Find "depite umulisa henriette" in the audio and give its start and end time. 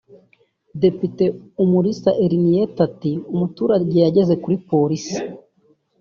0.81-2.79